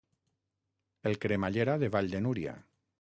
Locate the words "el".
1.11-1.19